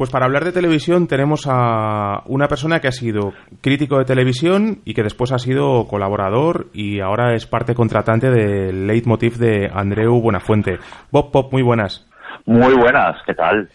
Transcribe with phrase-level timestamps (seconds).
[0.00, 4.78] Pues para hablar de televisión tenemos a una persona que ha sido crítico de televisión
[4.86, 10.18] y que después ha sido colaborador y ahora es parte contratante del leitmotiv de Andreu
[10.18, 10.78] Buenafuente.
[11.10, 12.08] Bob Pop, muy buenas.
[12.46, 13.68] Muy buenas, ¿qué tal?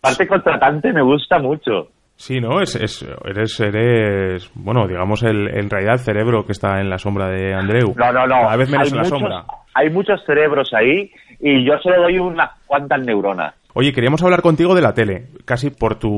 [0.00, 1.90] Parte contratante me gusta mucho.
[2.16, 2.60] Sí, ¿no?
[2.60, 7.28] Es, eres, eres, bueno, digamos, el, en realidad el cerebro que está en la sombra
[7.28, 7.94] de Andreu.
[7.94, 8.40] No, no, no.
[8.40, 9.44] Cada vez menos en la sombra.
[9.74, 13.54] Hay muchos cerebros ahí y yo solo doy unas cuantas neuronas.
[13.74, 16.08] Oye, queríamos hablar contigo de la tele, casi por tu,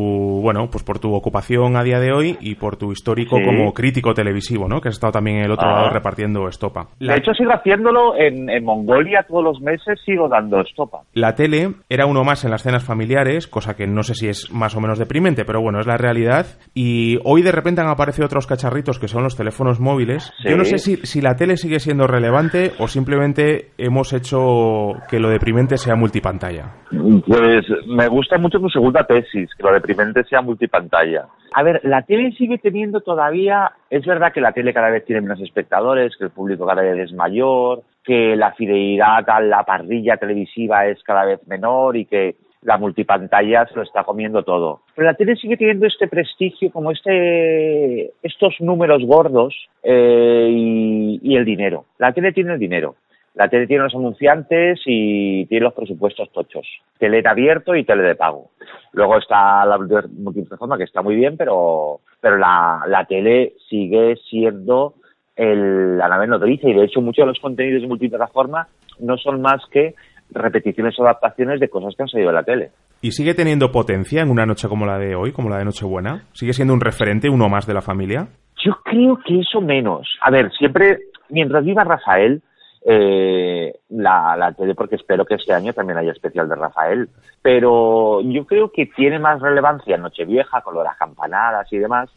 [0.41, 4.15] bueno, pues por tu ocupación a día de hoy y por tu histórico como crítico
[4.15, 4.81] televisivo, ¿no?
[4.81, 5.75] Que has estado también en el otro Ah.
[5.83, 6.89] lado repartiendo estopa.
[7.01, 11.01] De hecho, sigo haciéndolo en, en Mongolia todos los meses, sigo dando estopa.
[11.13, 14.51] La tele era uno más en las cenas familiares, cosa que no sé si es
[14.53, 16.47] más o menos deprimente, pero bueno, es la realidad.
[16.73, 20.33] Y hoy de repente han aparecido otros cacharritos que son los teléfonos móviles.
[20.43, 20.49] Sí.
[20.51, 25.19] Yo no sé si, si la tele sigue siendo relevante o simplemente hemos hecho que
[25.19, 26.77] lo deprimente sea multipantalla.
[26.91, 27.40] Pues
[27.87, 31.27] me gusta mucho tu segunda tesis, que lo deprimente sea multipantalla.
[31.53, 35.23] A ver, la tele sigue teniendo todavía, es verdad que la tele cada vez tiene
[35.23, 40.17] menos espectadores, que el público cada vez es mayor, que la fidelidad a la parrilla
[40.17, 44.83] televisiva es cada vez menor y que la multipantalla se lo está comiendo todo.
[44.95, 51.37] Pero la tele sigue teniendo este prestigio, como este, estos números gordos eh, y, y
[51.37, 51.87] el dinero.
[51.99, 52.97] La tele tiene el dinero.
[53.35, 56.67] La tele tiene los anunciantes y tiene los presupuestos tochos.
[56.99, 58.51] Tele en abierto y tele de pago.
[58.93, 64.95] Luego está la multiplataforma que está muy bien, pero, pero la, la tele sigue siendo
[65.37, 68.67] el, la nave nodriza y de hecho muchos de los contenidos de multiplataforma
[68.99, 69.95] no son más que
[70.33, 72.71] repeticiones o adaptaciones de cosas que han salido de la tele.
[73.01, 76.25] ¿Y sigue teniendo potencia en una noche como la de hoy, como la de Nochebuena?
[76.33, 78.29] ¿Sigue siendo un referente, uno más de la familia?
[78.63, 80.07] Yo creo que eso menos.
[80.21, 80.99] A ver, siempre,
[81.31, 82.43] mientras viva Rafael,
[82.83, 87.09] eh, la, la tele, porque espero que este año también haya especial de Rafael,
[87.43, 92.11] pero yo creo que tiene más relevancia Nochevieja, con lo de las campanadas y demás,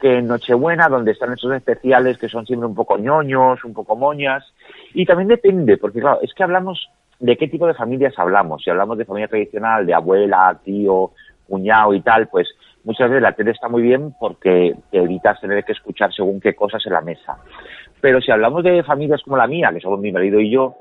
[0.00, 3.96] que en Nochebuena, donde están esos especiales que son siempre un poco ñoños, un poco
[3.96, 4.44] moñas,
[4.94, 6.88] y también depende, porque claro, es que hablamos
[7.20, 8.62] de qué tipo de familias hablamos.
[8.62, 11.10] Si hablamos de familia tradicional, de abuela, tío,
[11.48, 12.48] cuñado y tal, pues
[12.88, 16.54] muchas veces la tele está muy bien porque te evitas tener que escuchar según qué
[16.54, 17.36] cosas en la mesa.
[18.00, 20.74] Pero si hablamos de familias como la mía, que somos mi marido y yo,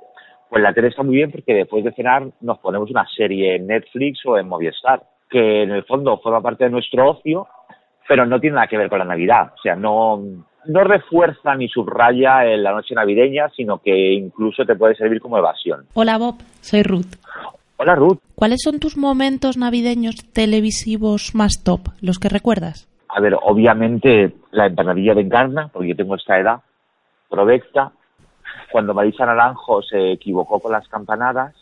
[0.50, 3.67] pues la tele está muy bien porque después de cenar nos ponemos una serie en
[3.67, 7.46] Netflix o en Movistar, que en el fondo forma parte de nuestro ocio,
[8.07, 9.51] pero no tiene nada que ver con la Navidad.
[9.57, 10.23] O sea, no,
[10.66, 15.38] no refuerza ni subraya en la noche navideña, sino que incluso te puede servir como
[15.38, 15.88] evasión.
[15.94, 17.17] Hola Bob, soy Ruth.
[17.79, 18.17] Hola Ruth.
[18.33, 22.89] ¿Cuáles son tus momentos navideños televisivos más top, los que recuerdas?
[23.07, 26.61] A ver, obviamente la empanadilla de encarna, porque yo tengo esta edad,
[27.29, 27.91] provecta,
[28.71, 31.53] cuando Marisa Naranjo se equivocó con las campanadas,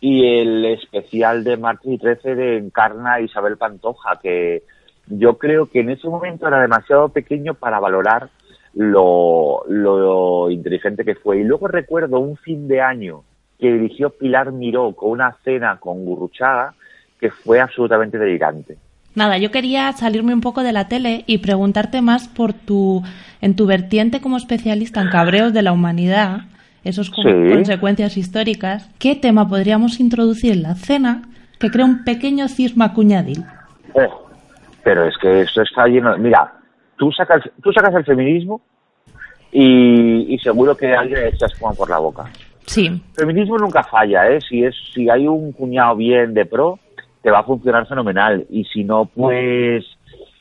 [0.00, 4.62] y el especial de martes y 13 de Encarna Isabel Pantoja, que
[5.08, 8.30] yo creo que en ese momento era demasiado pequeño para valorar
[8.72, 11.40] lo, lo inteligente que fue.
[11.40, 13.24] Y luego recuerdo un fin de año
[13.60, 16.74] que dirigió Pilar Miró con una cena con Gurruchaga
[17.20, 18.76] que fue absolutamente delirante.
[19.14, 23.02] Nada, yo quería salirme un poco de la tele y preguntarte más por tu,
[23.40, 26.42] en tu vertiente como especialista en cabreos de la humanidad,
[26.84, 27.52] con Sí.
[27.52, 28.88] consecuencias históricas.
[28.98, 31.22] ¿Qué tema podríamos introducir en la cena
[31.58, 33.44] que crea un pequeño cisma cuñadil?
[33.92, 34.28] Oh,
[34.82, 36.16] pero es que esto está lleno.
[36.16, 36.54] Mira,
[36.96, 38.62] tú sacas, tú sacas el feminismo
[39.52, 42.24] y, y seguro que alguien le echas como por la boca.
[42.70, 44.40] Sí, feminismo nunca falla, ¿eh?
[44.40, 46.78] Si es, si hay un cuñado bien de pro,
[47.20, 48.46] te va a funcionar fenomenal.
[48.48, 49.84] Y si no, pues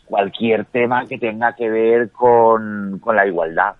[0.05, 3.73] cualquier tema que tenga que ver con, con la igualdad.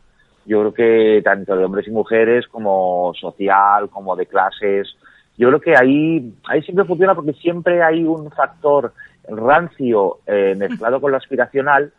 [0.48, 4.98] Yo creo que tanto de hombres y mujeres como social, como de clases,
[5.38, 8.94] yo creo que ahí, ahí siempre funciona porque siempre hay un factor
[9.28, 11.94] rancio eh, mezclado con lo aspiracional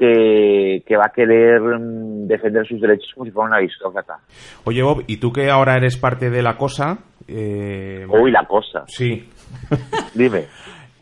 [0.00, 4.16] que, que va a querer mm, defender sus derechos como si fuera una aristócrata.
[4.64, 6.98] Oye, Bob, ¿y tú que ahora eres parte de la cosa?
[7.28, 8.06] Eh...
[8.08, 8.82] Uy, la cosa.
[8.88, 9.28] Sí.
[10.14, 10.44] Dime.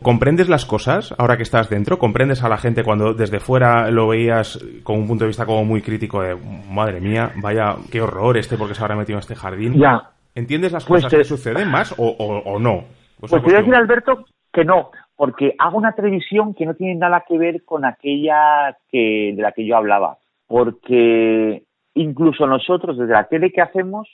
[0.01, 1.97] ¿Comprendes las cosas ahora que estás dentro?
[1.97, 5.65] ¿Comprendes a la gente cuando desde fuera lo veías con un punto de vista como
[5.65, 6.35] muy crítico de,
[6.69, 9.73] madre mía, vaya, qué horror este porque se habrá metido en este jardín?
[9.79, 10.11] Ya.
[10.35, 12.85] ¿Entiendes las Pues cosas te- que suceden más o, o- o no?
[13.19, 14.23] Pues te voy a decir, Alberto,
[14.53, 19.33] que no, porque hago una televisión que no tiene nada que ver con aquella que,
[19.35, 20.17] de la que yo hablaba,
[20.47, 21.63] porque
[21.93, 24.07] incluso nosotros desde la tele que hacemos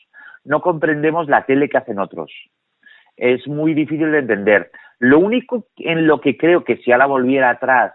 [0.45, 2.31] no comprendemos la tele que hacen otros.
[3.17, 4.71] Es muy difícil de entender.
[4.97, 7.93] Lo único en lo que creo que si ahora volviera atrás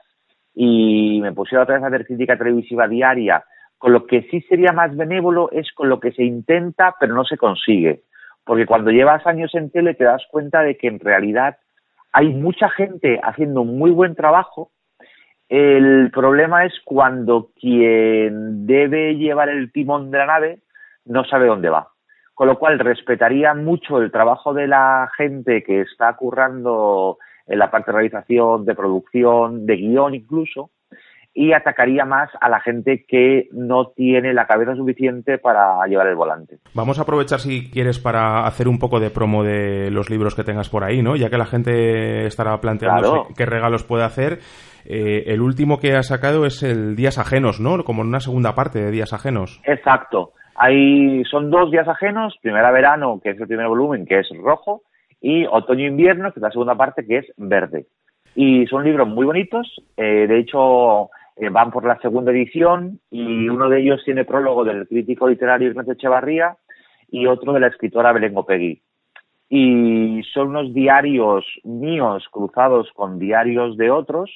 [0.54, 3.42] y me pusiera otra vez a hacer crítica televisiva diaria,
[3.76, 7.24] con lo que sí sería más benévolo es con lo que se intenta pero no
[7.24, 8.02] se consigue.
[8.44, 11.56] Porque cuando llevas años en tele te das cuenta de que en realidad
[12.12, 14.70] hay mucha gente haciendo muy buen trabajo.
[15.48, 20.58] El problema es cuando quien debe llevar el timón de la nave
[21.04, 21.88] no sabe dónde va.
[22.34, 27.70] Con lo cual respetaría mucho el trabajo de la gente que está currando en la
[27.70, 30.70] parte de realización, de producción, de guion incluso,
[31.32, 36.16] y atacaría más a la gente que no tiene la cabeza suficiente para llevar el
[36.16, 36.58] volante.
[36.74, 40.44] Vamos a aprovechar si quieres para hacer un poco de promo de los libros que
[40.44, 41.16] tengas por ahí, ¿no?
[41.16, 44.38] Ya que la gente estará planteando qué regalos puede hacer.
[44.84, 47.84] Eh, el último que ha sacado es el Días Ajenos, ¿no?
[47.84, 49.60] Como en una segunda parte de Días Ajenos.
[49.64, 50.32] Exacto.
[50.56, 54.82] Hay, son dos días ajenos, primera verano, que es el primer volumen, que es rojo,
[55.18, 57.86] y otoño-invierno, que es la segunda parte, que es verde.
[58.34, 61.08] Y son libros muy bonitos, eh, de hecho
[61.48, 65.94] van por la segunda edición y uno de ellos tiene prólogo del crítico literario Ignacio
[65.94, 66.56] Echevarría
[67.10, 68.82] y otro de la escritora Belén Gopegui.
[69.48, 74.30] Y son unos diarios míos cruzados con diarios de otros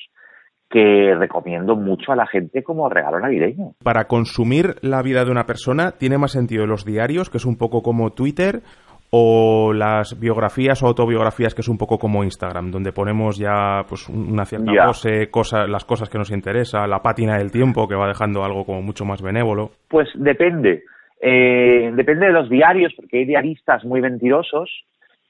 [0.71, 3.75] que recomiendo mucho a la gente como regalo navideño.
[3.85, 7.57] Para consumir la vida de una persona, ¿tiene más sentido los diarios, que es un
[7.57, 8.63] poco como Twitter,
[9.17, 14.09] o las biografías o autobiografías que es un poco como Instagram, donde ponemos ya pues
[14.09, 15.29] una cierta pose,
[15.69, 19.05] las cosas que nos interesa, la pátina del tiempo que va dejando algo como mucho
[19.05, 19.71] más benévolo.
[19.87, 20.83] Pues depende,
[21.21, 24.69] eh, depende de los diarios, porque hay diaristas muy mentirosos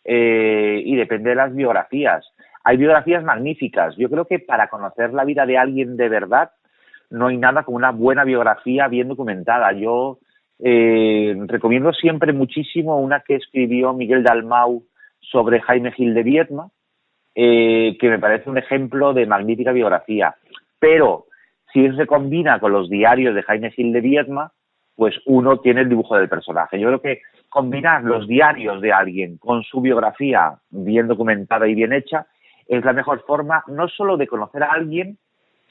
[0.02, 2.24] eh, y depende de las biografías.
[2.64, 3.94] Hay biografías magníficas.
[3.98, 6.52] Yo creo que para conocer la vida de alguien de verdad
[7.10, 9.72] no hay nada como una buena biografía bien documentada.
[9.72, 10.20] Yo
[10.58, 14.84] eh, recomiendo siempre muchísimo una que escribió Miguel Dalmau
[15.20, 16.70] sobre Jaime Gil de Viedma,
[17.34, 20.36] eh, que me parece un ejemplo de magnífica biografía.
[20.78, 21.26] Pero
[21.72, 24.52] si se combina con los diarios de Jaime Gil de Viedma,
[24.94, 26.78] pues uno tiene el dibujo del personaje.
[26.78, 31.92] Yo creo que combinar los diarios de alguien con su biografía bien documentada y bien
[31.92, 32.26] hecha
[32.66, 35.18] es la mejor forma no solo de conocer a alguien,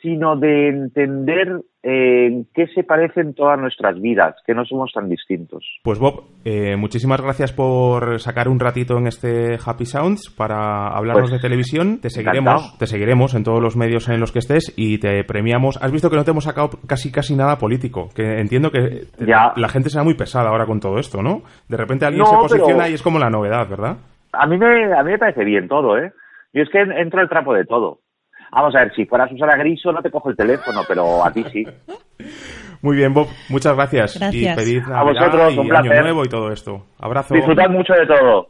[0.03, 5.07] sino de entender eh, en qué se parecen todas nuestras vidas, que no somos tan
[5.07, 5.65] distintos.
[5.81, 11.29] Pues Bob, eh, muchísimas gracias por sacar un ratito en este Happy Sounds para hablarnos
[11.29, 12.01] pues, de televisión.
[12.01, 15.81] Te seguiremos, te seguiremos en todos los medios en los que estés y te premiamos.
[15.81, 19.69] Has visto que no te hemos sacado casi casi nada político, que entiendo que la
[19.69, 21.43] gente será muy pesada ahora con todo esto, ¿no?
[21.69, 23.97] De repente alguien se posiciona y es como la novedad, ¿verdad?
[24.33, 26.11] A mí me, a mí me parece bien todo, ¿eh?
[26.53, 28.02] Yo es que entro el trapo de todo.
[28.53, 31.43] Vamos a ver, si fueras Susana Griso no te cojo el teléfono, pero a ti
[31.51, 31.65] sí.
[32.81, 33.27] Muy bien, Bob.
[33.49, 34.15] Muchas gracias.
[34.33, 35.91] Y feliz a vosotros, y un placer.
[35.93, 36.85] Año Nuevo y todo esto.
[36.99, 37.33] Abrazo.
[37.33, 38.49] Disfrutad mucho de todo.